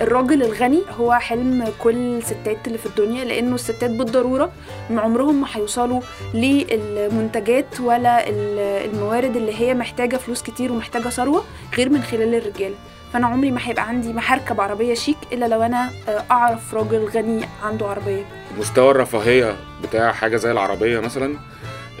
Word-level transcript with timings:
الراجل 0.00 0.42
الغني 0.42 0.82
هو 1.00 1.12
حلم 1.12 1.64
كل 1.78 1.96
الستات 2.18 2.66
اللي 2.66 2.78
في 2.78 2.86
الدنيا 2.86 3.24
لأنه 3.24 3.54
الستات 3.54 3.90
بالضرورة 3.90 4.52
عمرهم 4.90 5.40
ما 5.40 5.46
هيوصلوا 5.52 6.00
للمنتجات 6.34 7.80
ولا 7.80 8.28
ال- 8.28 8.58
الموارد 8.94 9.36
اللي 9.36 9.60
هي 9.60 9.74
محتاجة 9.74 10.16
فلوس 10.16 10.42
كتير 10.42 10.72
ومحتاجة 10.72 11.08
ثروة 11.08 11.44
غير 11.76 11.88
من 11.90 12.02
خلال 12.02 12.34
الرجاله 12.34 12.74
فأنا 13.12 13.26
عمري 13.26 13.50
ما 13.50 13.60
هيبقى 13.62 13.88
عندي 13.88 14.12
ما 14.12 14.22
هركب 14.24 14.60
عربيه 14.60 14.94
شيك 14.94 15.16
إلا 15.32 15.46
لو 15.46 15.62
أنا 15.62 15.90
آه، 16.08 16.22
أعرف 16.30 16.74
راجل 16.74 17.04
غني 17.14 17.40
عنده 17.62 17.86
عربية. 17.86 18.24
مستوى 18.58 18.90
الرفاهية 18.90 19.56
بتاع 19.82 20.12
حاجة 20.12 20.36
زي 20.36 20.50
العربية 20.52 21.00
مثلا 21.00 21.36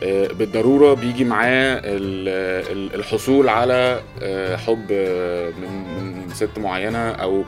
آه، 0.02 0.26
بالضرورة 0.28 0.94
بيجي 0.94 1.24
معاه 1.24 1.74
ال- 1.84 2.72
ال- 2.72 2.94
الحصول 2.94 3.48
على 3.48 4.00
آه، 4.22 4.56
حب 4.56 4.92
من 5.60 6.28
ست 6.34 6.58
معينة 6.58 7.10
أو 7.10 7.44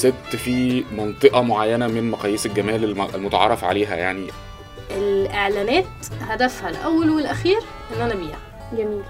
ست 0.00 0.36
في 0.36 0.84
منطقة 0.96 1.42
معينة 1.42 1.86
من 1.86 2.10
مقاييس 2.10 2.46
الجمال 2.46 2.84
الم- 2.84 3.08
المتعارف 3.14 3.64
عليها 3.64 3.96
يعني. 3.96 4.26
الإعلانات 4.90 5.84
هدفها 6.20 6.68
الأول 6.70 7.10
والأخير 7.10 7.58
إن 7.96 8.00
أنا 8.00 8.12
ابيع 8.14 8.36
جميل. 8.72 9.02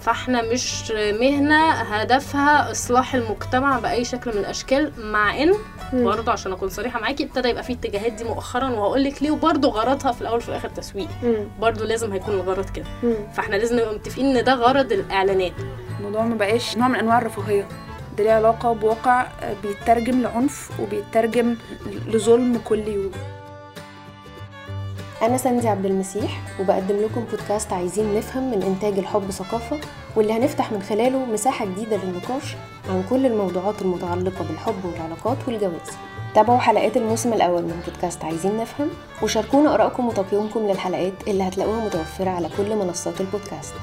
فإحنا 0.00 0.42
مش 0.52 0.90
مهنة 1.20 1.70
هدفها 1.70 2.70
إصلاح 2.70 3.14
المجتمع 3.14 3.78
بأي 3.78 4.04
شكل 4.04 4.30
من 4.32 4.38
الأشكال 4.38 4.92
مع 4.98 5.42
إن. 5.42 5.54
مم. 5.92 6.04
برضه 6.04 6.32
عشان 6.32 6.52
أكون 6.52 6.68
صريحة 6.68 7.00
معاكي 7.00 7.24
ابتدى 7.24 7.48
يبقى 7.48 7.62
في 7.62 7.72
اتجاهات 7.72 8.12
دي 8.12 8.24
مؤخرا 8.24 8.68
وهقول 8.70 9.04
لك 9.04 9.22
ليه 9.22 9.30
وبرضه 9.30 9.68
غرضها 9.68 10.12
في 10.12 10.20
الأول 10.22 10.36
وفي 10.38 10.48
الآخر 10.48 10.68
تسويق. 10.68 11.08
برضه 11.60 11.84
لازم 11.84 12.12
هيكون 12.12 12.34
الغرض 12.34 12.70
كده. 12.70 12.84
فإحنا 13.34 13.56
لازم 13.56 13.76
نبقى 13.76 13.94
متفقين 13.94 14.36
إن 14.36 14.44
ده 14.44 14.54
غرض 14.54 14.92
الإعلانات. 14.92 15.52
الموضوع 15.98 16.24
ما 16.24 16.34
بقاش 16.34 16.76
نوع 16.76 16.88
من 16.88 16.94
أنواع 16.96 17.18
الرفاهية. 17.18 17.68
ده 18.18 18.24
ليه 18.24 18.32
علاقة 18.32 18.72
بواقع 18.72 19.22
آه، 19.42 19.54
بيترجم 19.62 20.22
لعنف 20.22 20.70
وبيترجم 20.80 21.56
لظلم 22.06 22.60
كل 22.64 22.88
يوم. 22.88 23.10
أنا 25.22 25.36
ساندي 25.36 25.68
عبد 25.68 25.86
المسيح 25.86 26.40
وبقدم 26.60 26.96
لكم 26.96 27.24
بودكاست 27.30 27.72
عايزين 27.72 28.14
نفهم 28.14 28.50
من 28.50 28.62
إنتاج 28.62 28.98
الحب 28.98 29.30
ثقافة 29.30 29.80
واللي 30.16 30.32
هنفتح 30.32 30.72
من 30.72 30.82
خلاله 30.82 31.24
مساحة 31.24 31.64
جديدة 31.66 31.96
للنقاش 31.96 32.54
عن 32.88 33.04
كل 33.10 33.26
الموضوعات 33.26 33.82
المتعلقة 33.82 34.44
بالحب 34.48 34.84
والعلاقات 34.84 35.36
والجواز. 35.48 35.90
تابعوا 36.34 36.58
حلقات 36.58 36.96
الموسم 36.96 37.32
الأول 37.32 37.62
من 37.62 37.82
بودكاست 37.86 38.24
عايزين 38.24 38.56
نفهم 38.56 38.88
وشاركونا 39.22 39.74
آرائكم 39.74 40.08
وتقييمكم 40.08 40.60
للحلقات 40.60 41.12
اللي 41.28 41.48
هتلاقوها 41.48 41.84
متوفرة 41.84 42.30
على 42.30 42.48
كل 42.56 42.76
منصات 42.76 43.20
البودكاست. 43.20 43.74